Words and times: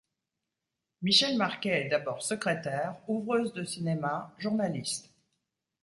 Michelle 1.03 1.37
Marquais 1.37 1.85
est 1.85 1.89
d'abord 1.89 2.23
secrétaire, 2.23 2.95
ouvreuse 3.07 3.53
de 3.53 3.63
cinéma, 3.63 4.33
journaliste. 4.39 5.13